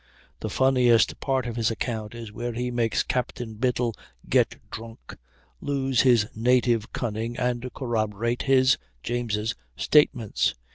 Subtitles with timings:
[0.39, 3.93] The funniest part of his account is where he makes Captain Biddle
[4.27, 5.15] get drunk,
[5.59, 10.55] lose his "native cunning," and corroborate his (James') statements.